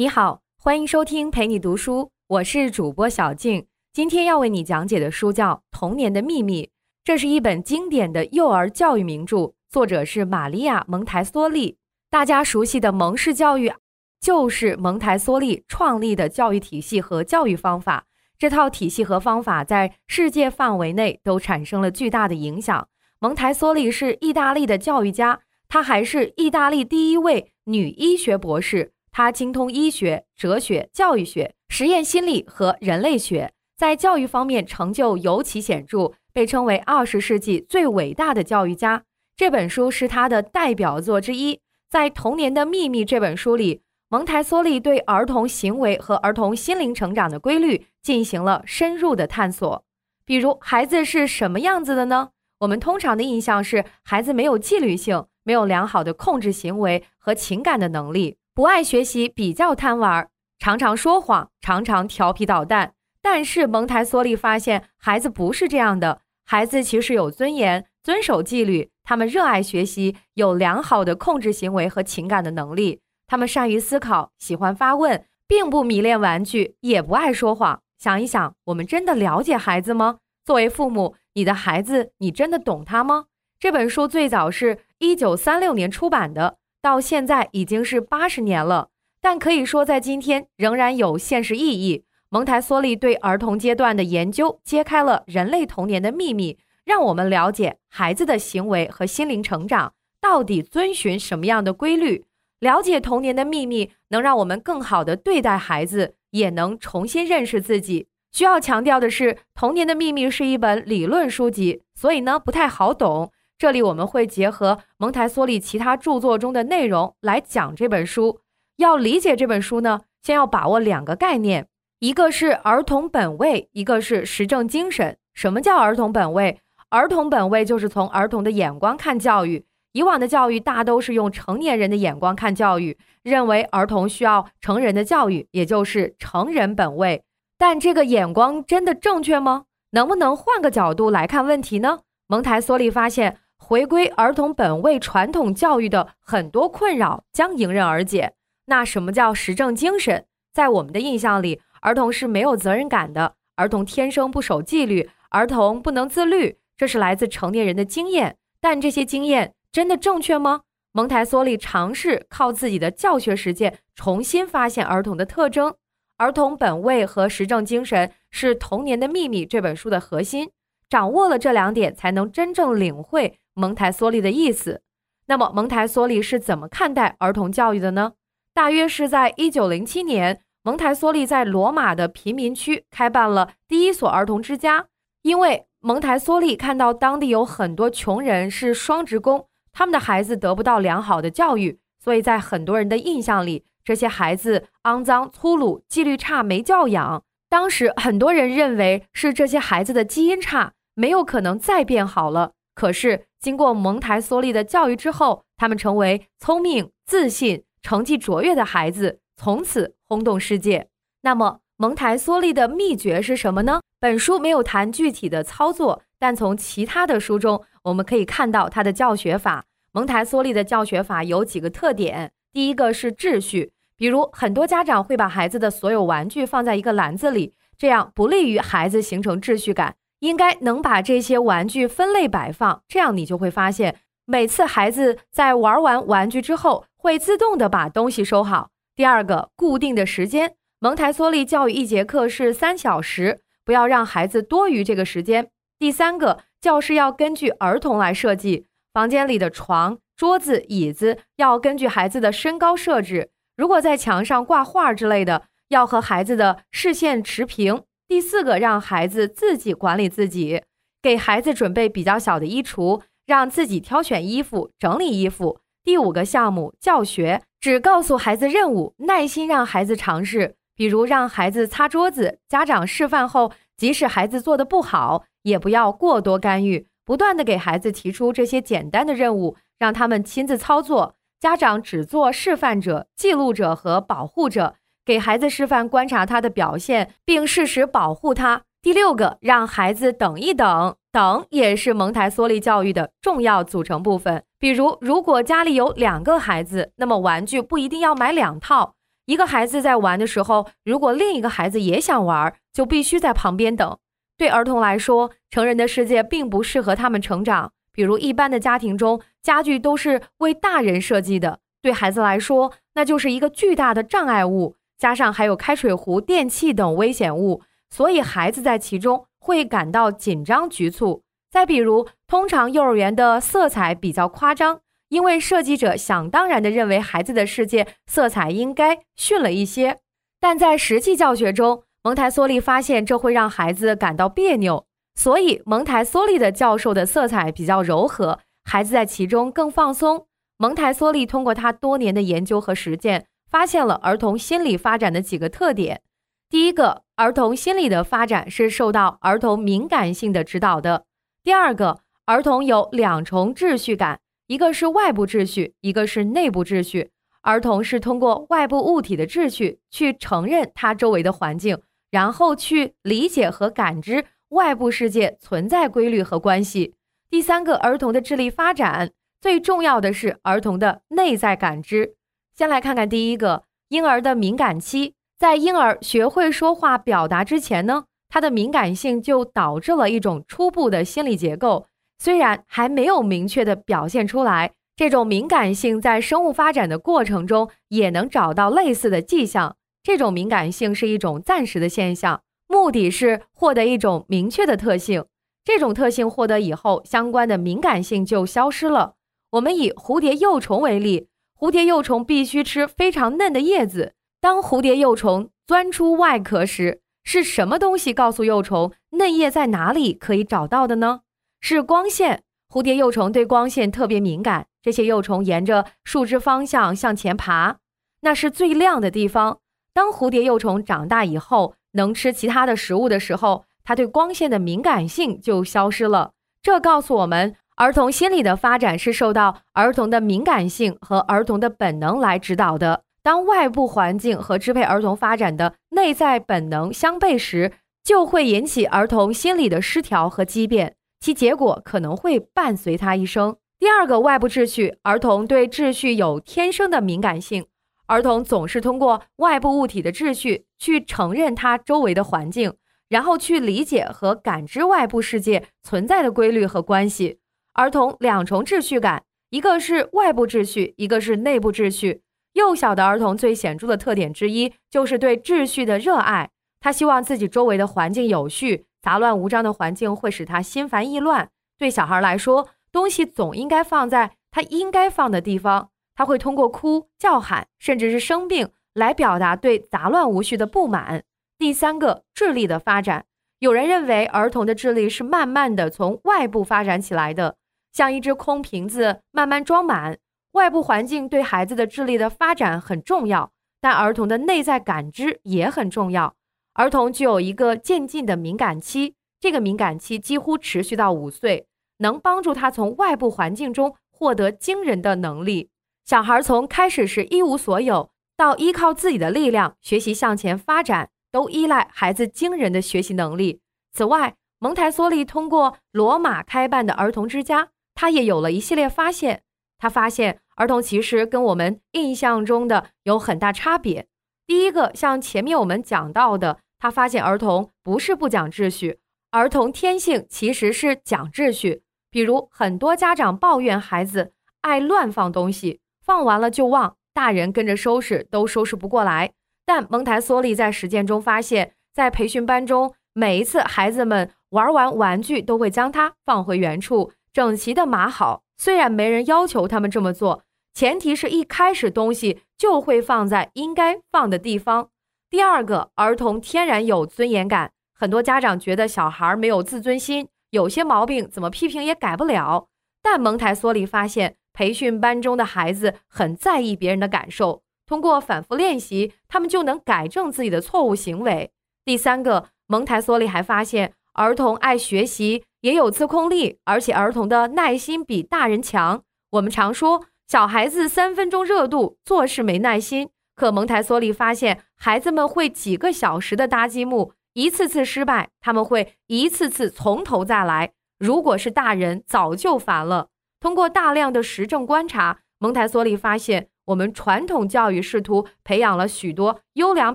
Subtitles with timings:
[0.00, 3.66] 你好，欢迎收听陪你读书，我是主播小静。
[3.92, 6.64] 今天要为你讲解的书叫《童年的秘密》，
[7.04, 11.76] 这是一本经典的幼儿教育名著，作者是玛利亚·蒙台梭利。
[12.08, 13.70] 大家熟悉的蒙氏教育，
[14.18, 18.06] 就是蒙台梭利创立的教育体系和教育方法。
[18.38, 22.88] 这套体系和方法在世界范围内都产生了巨大的影响。
[23.18, 28.94] 蒙台梭利是意大利的教育家，她还是意大利第一位女医学博士。
[29.20, 39.02] 他精通医学、哲学、教育学、实验心理和人类学，在教育方面成就尤其显著，被称为二十世纪最伟大的教育家。
[39.36, 41.60] 这本书是他的代表作之一。
[41.90, 49.84] 在《童年的秘密》这本书里，蒙台梭利对儿童行为和儿童心灵成长的规律进行了深入的探索。
[50.24, 52.30] 比如，孩子是什么样子的呢？
[52.60, 58.38] 我们通常的印象是，孩子没有纪律性，没有良好的控制行为和情感的能力。
[58.60, 62.92] 不爱学习，比较贪玩，常常说谎，常常调皮捣蛋。
[63.22, 66.20] 但是蒙台梭利发现，孩子不是这样的。
[66.44, 73.00] 孩子其实有尊严，遵守纪律，他们热爱学习，有良好的控制行为和情感的能力。
[73.26, 77.80] 他们善于思考，喜欢发问，并不迷恋玩具，也不爱说谎。
[77.98, 80.18] 想一想，我们真的了解孩子吗？
[80.44, 83.24] 作为父母，你的孩子，你真的懂他吗？
[83.58, 86.58] 这本书最早是一九三六年出版的。
[86.82, 88.88] 到现在已经是八十年了，
[89.20, 92.04] 但可以说在今天仍然有现实意义。
[92.28, 102.24] 蒙台梭利对儿童阶段的研究揭开了人类童年的秘密，让我们了解孩子的行为和心灵成长到底遵循什么样的规律。
[102.60, 108.06] 了解童年的秘密，能让我们更好的对待孩子，也能重新认识自己。
[108.30, 113.32] 需要强调的是，《童年的秘密》是一本理论书籍，所以呢不太好懂。
[113.60, 118.40] 这里我们会结合蒙台梭利其他著作中的内容来讲这本书。
[118.78, 121.68] 要理解这本书呢，先要把握两个概念，
[121.98, 125.18] 一个是儿童本位，一个是实证精神。
[125.34, 126.58] 什么叫儿童本位？
[126.88, 129.66] 儿童本位就是从儿童的眼光看教育。
[129.92, 137.22] 以往的教育大都是用成年人的眼光看教育，认为儿童需要成人的教育，也就是成人本位。
[137.58, 139.64] 但这个眼光真的正确吗？
[139.90, 141.98] 能不能换个角度来看问题呢？
[142.26, 143.36] 蒙台梭利发现。
[143.70, 148.32] 回归儿童本位传统教育的很多困扰将迎刃而解。
[148.64, 150.24] 那什么叫实证精神？
[150.52, 158.38] 在我们的印象里，儿童是没有责任感的，儿童天生不守纪律，儿童不能自律，这是来自成年人的经验。
[158.60, 160.62] 但这些经验真的正确吗？
[160.90, 165.72] 蒙台梭利尝试靠自己的教学实践重新发现儿童的特征。
[166.16, 170.50] 儿童本位和实证精神是《童年的秘密》这本书的核心。
[170.88, 173.38] 掌握了这两点，才能真正领会。
[173.54, 174.82] 蒙台梭利的意思，
[175.26, 178.12] 那么蒙台梭利是怎么看待儿童教育的呢？
[178.52, 184.86] 大约是在一九零七年，蒙台梭利在罗马的贫民区开办了第一所儿童之家。
[185.22, 197.22] 因为蒙台梭利看到当地有很多穷人是双职工，他们的孩子得不到良好的教育，所以在很多人的印象里，这些孩子肮脏、粗鲁、纪律差、没教养。
[197.48, 202.52] 当时很多人认为是这些孩子的基因差，没有可能再变好了。
[202.80, 203.26] 可是。
[203.38, 210.88] 经过蒙台梭利的教育之后，他们成为聪明、自信、成绩卓越的孩子，从此轰动世界。
[211.22, 213.80] 那么，蒙台梭利的秘诀是什么呢？
[213.98, 219.64] 本书没有谈具体的操作，但从其他的书中，我们可以看到他的教学法。
[219.92, 229.96] 蒙台梭利的教学法有几个特点：第一个是秩序，比如很多家长会把孩子的所有玩具放在一个篮子里，这样不利于孩子形成秩序感。
[230.20, 238.70] 应该能把这些玩具分类摆放，这样你就会发现，每次孩子在玩完玩具之后，会自动的把东西收好。
[238.94, 245.50] 第二个，固定的时间，蒙台梭利教育一节课是三小时，不要让孩子多于这个时间。
[245.78, 253.30] 第三个，教室要根据儿童来设计，房间里的床、桌子、椅子要根据孩子的身高设置。
[253.56, 257.82] 如果在墙上挂画之类的，要和孩子的视线持平。
[258.10, 260.64] 第四个，让孩子自己管理自己，
[261.00, 265.60] 给孩子准备比较小的衣橱，让自己挑选衣服、整理衣服。
[265.84, 284.74] 第五个项目，教学只告诉孩子任务，耐心让孩子尝试，比如让孩子擦桌子，家长示范后，即使孩子做的不好，也不要过多干预，不断的给孩子提出这些简单的任务，让他们亲自操作，家长只做示范者、记录者和保护者。
[285.10, 288.62] 给孩子示范观察他的表现，并适时保护他。
[288.80, 294.44] 第六个，让孩子等一等，等也是蒙台梭利教育的重要组成部分。
[294.60, 298.94] 比如，如果家里有两个孩子，那么玩具不一定要买两套，
[299.26, 303.98] 一个孩子在玩的时候，如果另一个孩子也想玩，就必须在旁边等。
[304.38, 307.72] 对儿童来说，成人的世界并不适合他们成长。
[307.92, 314.76] 比如，一般的家庭中，家具都是为大人设计的，对孩子来说，那就是一个巨大的障碍物。
[315.00, 321.22] 加上还有开水壶、电器等危险物，所以孩子在其中会感到紧张局促。
[321.50, 329.98] 再比如，通常幼儿园的色彩比较夸张，因为设计者想当然地认为孩子的世界色彩应该逊了一些。
[330.38, 340.26] 但在实际教学中，蒙台梭利发现这会让孩子感到别扭，所以蒙台梭利的教授的色彩比较柔和，孩子在其中更放松。
[340.58, 343.24] 蒙台梭利通过他多年的研究和实践。
[343.50, 346.02] 发现了儿童心理发展的几个特点。
[346.48, 351.04] 第一个，儿童心理的发展是受到儿童敏感性的指导的。
[351.42, 357.10] 第二个，儿童有两重秩序感，一个是外部秩序，一个是内部秩序。
[357.42, 361.80] 儿童是通过外部物体的秩序去承认他周围的环境，
[362.10, 366.94] 然后去理解和感知外部世界存在规律和关系。
[367.30, 369.10] 第三个，儿童的智力发展
[369.40, 372.16] 最重要的是儿童的内在感知。
[372.56, 381.86] 先来看看第一个婴儿的敏感期，在婴儿学会说话表达之前呢，他的敏感性就导致了一种初步的心理结构，
[382.18, 389.76] 虽然还没有明确的表现出来，这种敏感性在生物发展的过程中也能找到类似的迹象。
[390.02, 395.24] 这种敏感性是一种暂时的现象，目的是获得一种明确的特性，
[395.64, 399.14] 这种特性获得以后，相关的敏感性就消失了。
[399.52, 401.29] 我们以蝴蝶幼虫为例。
[401.60, 404.14] 蝴蝶幼虫必须吃非常嫩的叶子。
[404.40, 411.20] 当蝴蝶幼虫钻出外壳时，是什么东西告诉幼虫嫩叶在哪里可以找到的呢？
[411.60, 412.44] 是光线。
[412.70, 414.68] 蝴蝶幼虫对光线特别敏感。
[414.80, 417.76] 这些幼虫沿着树枝方向向前爬，
[418.22, 419.58] 那是最亮的地方。
[419.92, 426.32] 当蝴蝶幼虫长大以后，能吃其他的食物的时候，它对光线的敏感性就消失了。
[426.62, 427.56] 这告诉我们。
[427.80, 433.04] 儿童心理的发展是受到儿童的敏感性和儿童的本能来指导的。
[433.22, 437.72] 当外部环境和支配儿童发展的内在本能相悖时，
[438.04, 443.56] 就会引起儿童心理的失调和畸变，其结果可能会伴随他一生。
[443.78, 447.64] 第二个，外部秩序，儿童对秩序有天生的敏感性。
[448.08, 452.74] 儿童总是通过外部物体的秩序去承认他周围的环境，
[453.08, 457.38] 然后去理解和感知外部世界存在的规律和关系。
[457.74, 462.22] 儿童两重秩序感，一个是外部秩序，一个是内部秩序。
[462.54, 466.50] 幼小的儿童最显著的特点之一就是对秩序的热爱。
[466.80, 471.48] 他希望自己周围的环境有序，杂乱无章的环境会使他心烦意乱。
[471.78, 475.90] 对小孩来说，东西总应该放在他应该放的地方。
[476.14, 481.22] 他会通过哭、叫喊，甚至是生病来表达对杂乱无序的不满。
[481.56, 483.24] 第三个，智力的发展。
[483.60, 487.56] 有人认为，儿童的智力是慢慢的从外部发展起来的。
[487.92, 490.18] 像一只空瓶子慢慢装满，
[490.52, 496.34] 外部环境对孩子的智力的发展很重要，但儿童的内在感知也很重要。
[496.74, 501.66] 儿童具有一个渐进的敏感期，这个敏感期几乎持续到五岁，
[501.98, 505.70] 能帮助他从外部环境中获得惊人的能力。
[506.04, 513.60] 小孩从开始是一无所有，到依靠自己的力量学习向前发展，都依赖孩子惊人的学习能力。
[513.92, 517.70] 此外，蒙台梭利通过罗马开办的儿童之家。
[518.00, 519.42] 他也有了一系列发现。
[519.76, 524.06] 他发现儿童其实跟我们印象中的有很大差别。
[524.46, 529.00] 第一个，像前面我们讲到的，他发现儿童不是不讲秩序，
[529.32, 531.82] 儿童天性其实是讲秩序。
[532.10, 539.34] 比如，很多家长抱怨孩子爱乱放东西，放完了就忘，大人跟着收拾都收拾不过来。
[539.66, 547.12] 但蒙台梭利在实践中发现，在培训班中，每一次孩子们玩完玩具都会将它放回原处。
[547.32, 550.42] 整齐的码好，虽然没人要求他们这么做，
[550.74, 554.90] 前提是一开始东西就会放在应该放的地方。
[555.28, 562.66] 第二个，儿童天然有尊严感，很多家长觉得小孩没有自尊心，有些毛病怎么批评也改不了。
[563.00, 571.52] 但蒙台梭利发现，培训班中的孩子很在意别人的感受，通过反复练习，他们就能改正自己的错误行为。
[571.84, 575.44] 第三个，蒙台梭利还发现，儿童爱学习。
[575.60, 579.02] 也有自控力，而且儿童的耐心比大人强。
[579.30, 583.10] 我们常说小孩子三分钟热度，做事没耐心。
[583.34, 590.72] 可蒙台梭利发现，孩子们会几个小时的搭积木，一次次失败，他们会一次次从头再来。
[590.98, 593.08] 如果是大人，早就烦了。
[593.40, 599.94] 通过大量的实证观察，蒙台梭利发现，我们传统教育试图培养了许多优良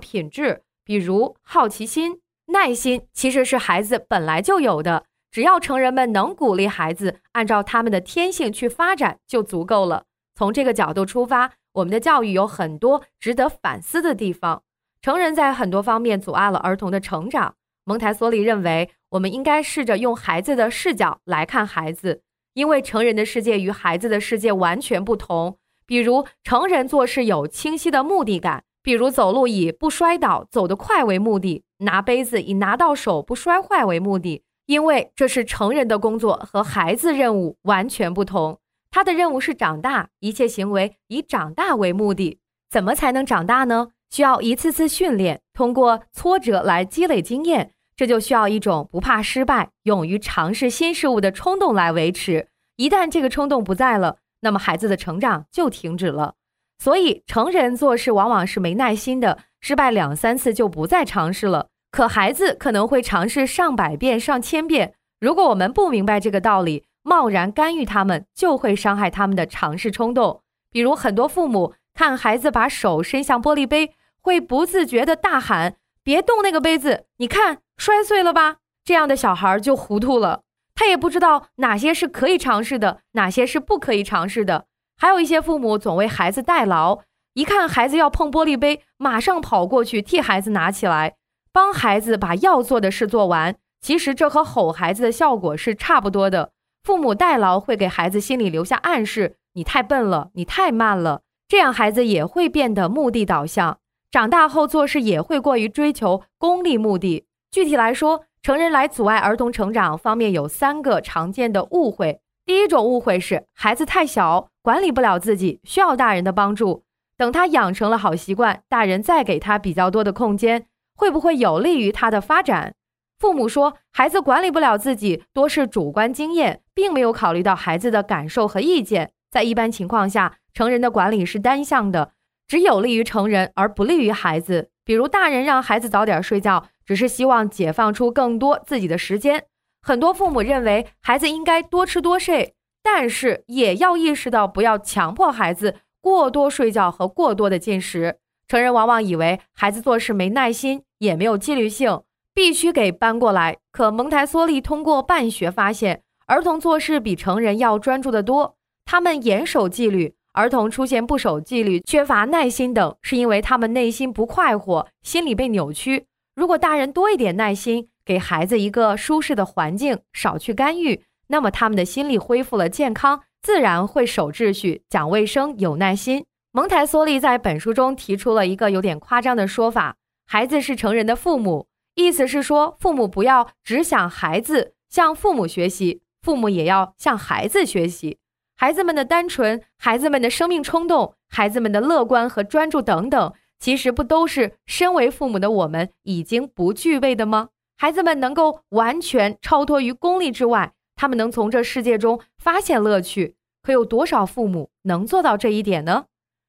[0.00, 5.04] 品质，比如好奇心、耐心，其实是孩子本来就有的。
[5.36, 10.04] 只要成人们能鼓励孩子按照他们的天性去发展，就足够了。
[10.34, 14.62] 从这个角度出发，我们的教育有很多值得反思的地方。
[15.02, 17.54] 成人在很多方面阻碍了儿童的成长。
[17.84, 22.22] 蒙台梭利认为，我们应该试着用孩子的视角来看孩子，
[22.54, 25.58] 因为成人的世界与孩子的世界完全不同。
[25.84, 34.44] 比如，成人做事有清晰的目的感，比如走路以不摔倒、走得快为目的，拿杯子以拿到手不摔坏为目的。
[34.66, 38.58] 因为这是成人的工作，和孩子任务完全不同。
[38.90, 42.40] 他的任务是长大，一切行为以长大为目的。
[42.68, 43.88] 怎么才能长大呢？
[44.10, 47.72] 需要一次次训练，通过挫折来积累经验。
[47.96, 52.48] 这就需要一种不怕失败、勇于尝试新事物的冲动来维持。
[52.76, 56.34] 一旦这个冲动不在了，那么孩子的成长就停止了。
[56.78, 61.68] 所以，成人做事往往是没耐心的，失败两三次就不再尝试了。
[61.96, 64.92] 可孩子可能会尝试上百遍、上千遍。
[65.18, 70.42] 如果我们不明白这个道理，贸然干预他们，就会伤害他们的尝试冲动。
[70.70, 77.06] 比如，很多父母看孩子把手伸向玻璃杯，会不自觉地大喊：“别动那个杯子！
[77.16, 80.42] 你看，摔碎了吧？”这样的小孩就糊涂了，
[80.74, 84.66] 他也不知道哪些是可以尝试的，哪些是不可以尝试的。
[84.98, 86.98] 还有一些父母总为孩子代劳，
[87.32, 91.14] 一看孩子要碰玻璃杯，马上跑过去替孩子拿起来。
[91.56, 96.50] 帮孩子把要做的事做完，其实这和吼孩子的效果是差不多的。
[96.82, 101.22] 父母代劳会给孩子心里留下暗示：你太笨了，你太慢了。
[101.48, 103.78] 这样孩子也会变得目的导向，
[104.10, 107.24] 长大后做事也会过于追求功利目的。
[107.50, 112.20] 具体来说，成人来阻碍儿童成长方面有三个常见的误会。
[112.44, 116.84] 第一种误会是孩子太小，管理不了自己，需要大人的帮助。
[117.16, 120.66] 等他养成了好习惯，大人再给他比较多的空间。
[120.96, 122.74] 会不会有利于他的发展？
[123.18, 129.12] 父母说孩子管理不了自己，多是主观经验，并没有考虑到孩子的感受和意见。
[129.30, 132.12] 在一般情况下，成人的管理是单向的，
[132.48, 134.70] 只有利于成人而不利于孩子。
[134.84, 139.44] 比如，大人让孩子早点睡觉，只是希望解放出更多自己的时间。
[139.82, 148.18] 很多父母认为孩子应该多吃多睡，但是也要意识到不要强迫孩子过多睡觉和过多的进食。
[148.48, 150.82] 成人往往以为孩子做事没耐心。
[150.98, 152.00] 也没有纪律性，
[152.32, 153.58] 必须给搬过来。
[153.70, 158.56] 可蒙台梭利通过办学发现，儿童做事比成人要专注的多。
[158.86, 166.06] 他们严守纪律，儿童出现不守纪律、缺乏耐心等，是因为他们内心不快活，心理被扭曲。
[166.34, 176.24] 如果大人多一点耐心，给孩子一个舒适的环境，少去干预，那么他们的心理恢复了健康，自然会守秩序、讲卫生、有耐心。
[176.56, 179.96] 蒙台梭利在本书中提出了一个有点夸张的说法。
[180.26, 188.16] 孩子是成人的父母，意思是说，父母不要只想孩子向父母学习，父母也要向孩子学习。
[188.56, 197.50] 孩子们的单纯，孩子们的生命冲动，孩子们的乐观和专注等等，其实不都是身为父母的我们已经不具备的吗？
[197.76, 203.36] 孩子们能够完全超脱于功利之外，他们能从这世界中发现乐趣。
[203.62, 206.06] 可有多少父母能做到这一点呢？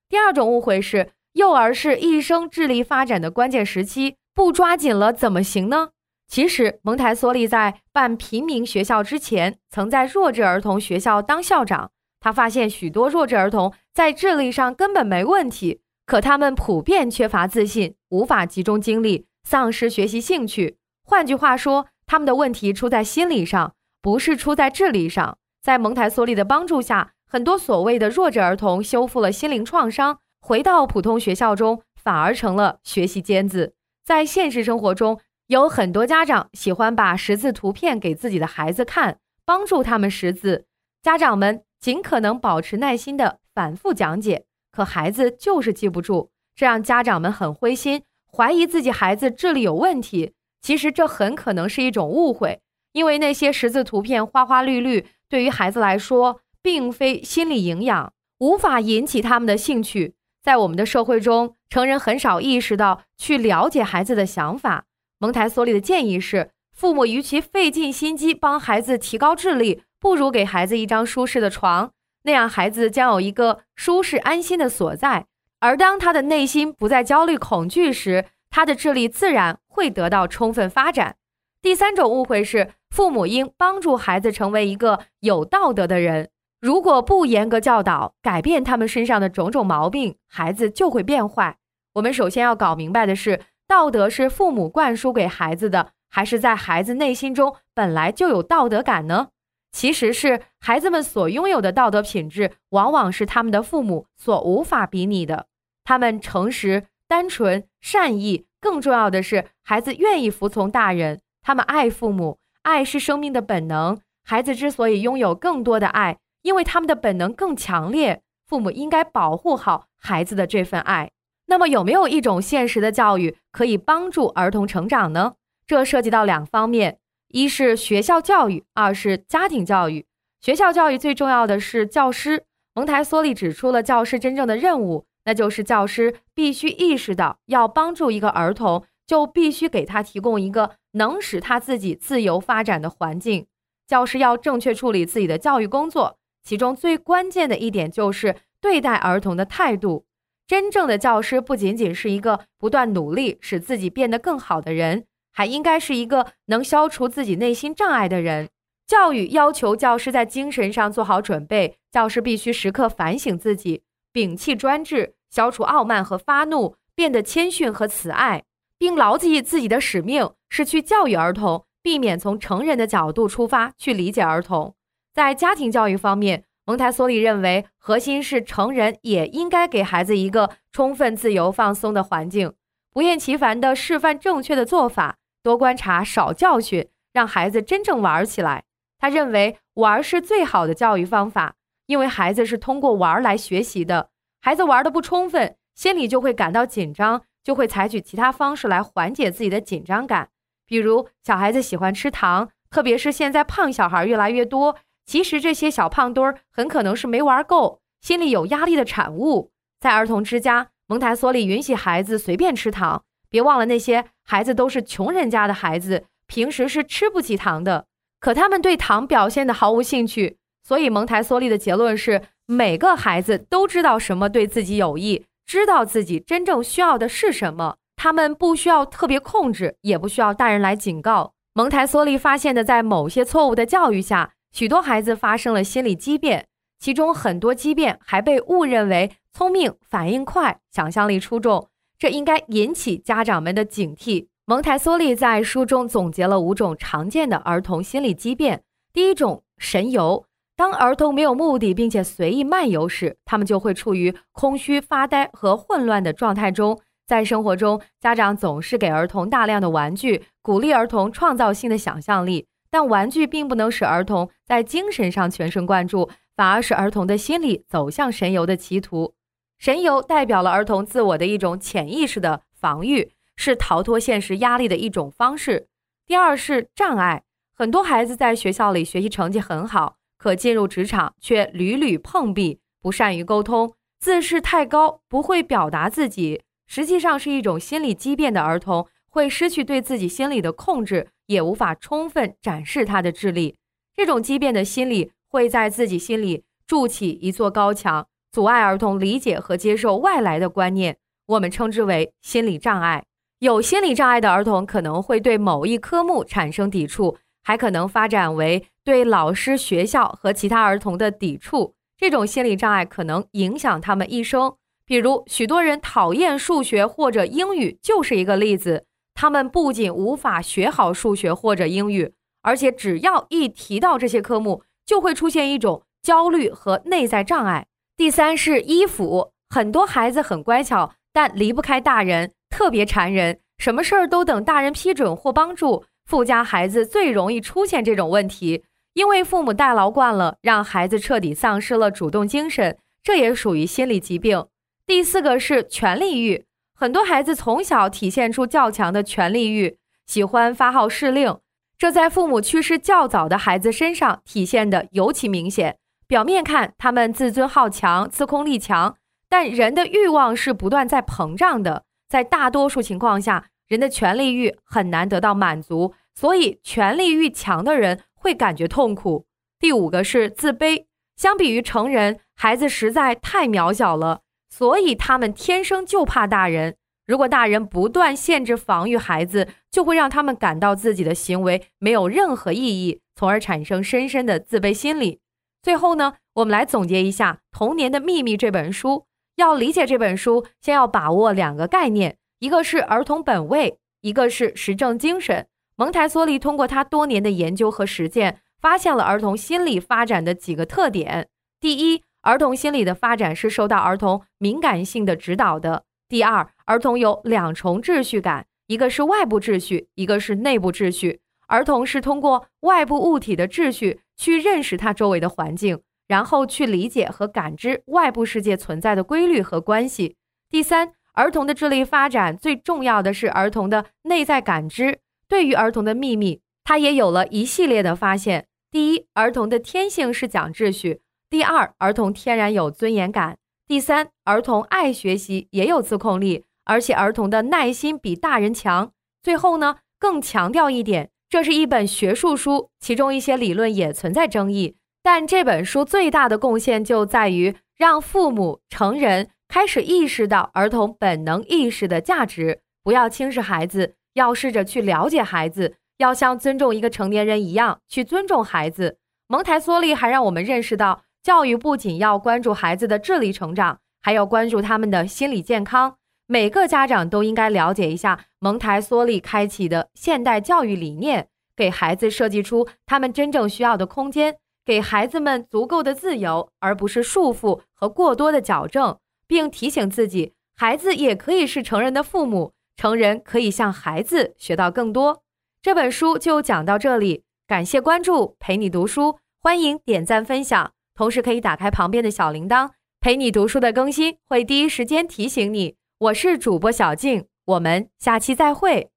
[0.09, 1.11] 第二种误会是。
[1.33, 5.89] 幼儿是一生智力发展的关键时期，不抓紧了怎么行呢？
[6.27, 11.91] 其实，蒙台梭利在办平民学校之前，曾在弱智儿童学校当校长。
[12.19, 20.77] 他发现许多弱智儿童在智力上根本没问题，可他们普遍缺乏自信，无法集中精力，丧失学习兴趣。
[21.03, 25.37] 换句话说，他们的问题出在心理上，不是出在智力上。
[25.61, 30.19] 在蒙台梭利的帮助下，很多所谓的弱智儿童修复了心灵创伤。
[30.39, 33.73] 回到普通学校中，反而成了学习尖子。
[34.05, 40.65] 在现实生活中，有很多家长喜欢把识字图片给自己的孩子看，帮助他们识字。
[41.03, 50.33] 家长们尽可能保持耐心的反复讲解，可孩子就是记不住，这让家长们很灰心，怀疑自己孩子智力有问题。
[50.61, 52.61] 其实这很可能是一种误会，
[52.93, 60.15] 因为那些识字图片花花绿绿，对于孩子来说，并非心理营养，无法引起他们的兴趣。
[60.43, 64.83] 在我们的社会中，成人很少意识到去了解孩子的想法。
[65.17, 71.93] 蒙台梭利的建议是，父母与其费尽心机帮孩子提高智力，不如给孩子一张舒适的床，
[72.23, 75.27] 那样孩子将有一个舒适安心的所在。
[75.61, 81.15] 而当他的内心不再焦虑恐惧时，他的智力自然会得到充分发展。
[81.61, 86.29] 第三种误会是，父母应帮助孩子成为一个有道德的人。
[86.59, 91.57] 如果不严格教导，改变他们身上的种种毛病，孩子就会变坏。
[91.93, 99.29] 我们首先要搞明白的是，道德是父母灌输给孩子的，还是在孩子内心中本来就有道德感呢？
[99.71, 105.45] 其实是孩子们所拥有的道德品质，往往是他们的父母所无法比拟的。
[105.83, 111.21] 他们诚实、单纯、善意，更重要的是，孩子愿意服从大人。
[111.43, 113.99] 他们爱父母，爱是生命的本能。
[114.23, 118.23] 孩子之所以拥有更多的爱，因为他们的本能更强烈。
[118.45, 121.11] 父母应该保护好孩子的这份爱。
[121.47, 125.33] 那么，有没有一种现实的教育可以帮助儿童成长呢？
[125.65, 130.05] 这涉及到两方面：一是学校教育，二是家庭教育。
[130.39, 132.45] 学校教育最重要的是教师。
[132.73, 135.05] 蒙台梭利指出了教师真正的任务。
[135.25, 143.45] 那就是教师必须意识到，要帮助一个儿童，就必须给他提供一个能使他自己自由发展的环境。
[143.85, 150.05] 教师要正确处理自己的教育工作，其中最关键的一点就是对待儿童的态度。
[150.47, 158.47] 真正的教师不仅仅是一个不断努力使自己变得更好的人，还应该是一个能消除自己内心障碍的人。
[158.87, 163.81] 教育要求教师在精神上做好准备，教师必须时刻反省自己，
[164.13, 165.15] 摒弃专制。
[165.29, 168.45] 消除傲慢和发怒，变得谦逊和慈爱，
[168.77, 174.76] 并牢记自己的使命是去教育儿童，避免从成人的角度出发去理解儿童。
[175.17, 182.53] 在家庭教育方面，蒙台梭利认为，核心是成人也应该给孩子一个充分自由放松的环境，
[182.93, 188.65] 不厌其烦地示范正确的做法，多观察，少教训，让孩子真正玩起来。
[188.99, 191.55] 他认为，玩是最好的教育方法，
[191.87, 194.09] 因为孩子是通过玩来学习的。
[194.39, 200.29] 孩子玩的不充分，心里就会感到紧张，就会采取其他方式来缓解自己的紧张感。
[200.67, 204.75] 比如，小孩子喜欢吃糖，特别是现在胖小孩越来越多。
[205.07, 209.49] 其实这些小胖墩儿很可能是没玩够，心里有压力的产物。
[209.79, 213.03] 在儿童之家，蒙台梭利允许孩子随便吃糖。
[213.31, 217.85] 别忘了，那些孩子都是穷人家的孩子，平时是吃不起糖的。
[218.19, 220.37] 可他们对糖表现的毫无兴趣。
[220.63, 222.21] 所以，蒙台梭利的结论是。
[222.49, 227.75] 每个孩子都知道什么对自己有益，知道自己真正需要的是什么。
[227.97, 231.33] 他们不需要特别控制，也不需要大人来警告。
[231.53, 236.47] 蒙台梭利发现的，在某些错误的教育下，许多孩子发生了心理畸变，
[236.79, 241.69] 其中很多畸变还被误认为聪明、反应快、想象力出众。
[241.99, 244.29] 这应该引起家长们的警惕。
[244.47, 248.63] 蒙台梭利在书中总结了五种常见的儿童心理畸变。
[248.91, 250.25] 第一种，神游。
[250.55, 256.79] 当儿童没有目的并且随意漫游时，他们就会处于空虚、发呆和混乱的状态中。
[257.05, 269.15] 在生活中，家长总是给儿童大量的玩具，鼓励儿童创造性的想象力，但玩具并不能使儿童在精神上全神贯注，反而使儿童的心理走向神游的歧途。
[269.57, 275.65] 神游代表了儿童自我的一种潜意识的防御，是逃脱现实压力的一种方式。
[276.05, 279.95] 第二是障碍，很多孩子在学校里学习成绩很好。
[280.19, 293.55] 可进入职场却屡屡碰壁，不善于沟通，自视太高，不会表达自己，实际上是一种心理畸变的儿童，会失去对自己心理的控制，也无法充分展示他的智力。
[293.95, 300.97] 这种畸变的心理会在自己心里筑起一座高墙，阻碍儿童理解和接受外来的观念。
[301.27, 303.03] 我们称之为心理障碍。
[303.39, 307.17] 有心理障碍的儿童可能会对某一科目产生抵触。
[307.43, 314.53] 还可能发展为对老师、学校和其他儿童的抵触，这种心理障碍可能影响他们一生。
[314.85, 318.86] 比如，许多人讨厌数学或者英语，就是一个例子。
[319.19, 327.65] 他们不仅无法学好数学或者英语，而且只要一提到这些科目，就会出现一种焦虑和内在障碍。
[327.97, 335.85] 第三是依附，很多孩子很乖巧，但离不开大人，特别缠人，什么事儿都等大人批准或帮助。
[336.05, 344.45] 富家孩子最容易出现这种问题，因为父母代劳惯了，让孩子彻底丧失了主动精神，这也属于心理疾病。
[344.85, 346.45] 第四个是权力欲，
[346.79, 351.39] 很多孩子从小体现出较强的权力欲，喜欢发号施令，
[351.75, 355.79] 这在父母去世较早的孩子身上体现的尤其明显。
[356.07, 358.95] 表面看他们自尊好强，自控力强，
[359.27, 363.45] 但人的欲望是不断在膨胀的，在大多数情况下。
[363.67, 369.25] 人的权力欲很难得到满足，所以权力欲强的人会感觉痛苦。
[369.59, 370.85] 第五个是自卑，
[371.17, 374.21] 相比于成人，孩子实在太渺小了，
[374.57, 376.77] 所以他们天生就怕大人。
[377.05, 385.19] 如果大人不断限制防御孩子，就会让他们感到自己的行为没有任何意义，从而产生深深的自卑心理。
[385.61, 389.05] 最后呢，我们来总结一下《童年的秘密》这本书。
[389.35, 395.45] 要理解这本书，先要把握两个概念，一个是儿童本位，一个是实证精神。
[395.75, 411.21] 蒙台梭利通过他多年的研究和实践，发现了儿童心理发展的几个特点：第一，儿童心理的发展是受到儿童敏感性的指导的；第二，儿童有两重秩序感，一个是外部秩序，一个是内部秩序。
[411.47, 420.17] 儿童是通过外部物体的秩序去认识他周围的环境，然后去理解和感知外部世界存在的规律和关系。
[420.49, 424.99] 第三，儿童的智力发展最重要的是儿童的内在感知。
[425.29, 428.47] 对于儿童的秘密，他也有了一系列的发现。
[428.69, 433.33] 第一，儿童的天性是讲秩序；第二，儿童天然有尊严感；
[433.67, 438.93] 第三，儿童爱学习，也有自控力，而且儿童的耐心比大人强。
[439.21, 441.09] 最后呢，更强调一点。
[441.29, 444.77] 这是一本学术书，其中一些理论也存在争议。
[445.03, 458.97] 但这本书最大的贡献就在于让父母、成人开始意识到儿童本能意识的价值，不要轻视孩子，要试着去了解孩子，要像尊重一个成年人一样去尊重孩子。
[459.27, 465.97] 蒙台梭利还让我们认识到，教育不仅要关注孩子的智力成长，还要关注他们的心理健康。
[466.25, 485.23] 每个家长都应该了解一下蒙台梭利开启的现代教育理念，给孩子设计出他们真正需要的空间，给孩子们足够的自由，而不是束缚和过多的矫正，并提醒自己，孩子也可以是成人的父母，成人可以向孩子学到更多。
[485.61, 495.75] 这本书就讲到这里，感谢关注，陪你读书，欢迎点赞分享，同时可以打开旁边的小铃铛，陪你读书的更新会第一时间提醒你。
[495.99, 498.89] 我是主播小静，我们下期再会。